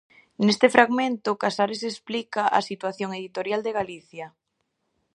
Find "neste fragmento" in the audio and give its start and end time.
0.45-1.39